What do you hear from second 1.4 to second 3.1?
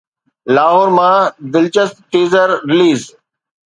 دلچسپ teaser release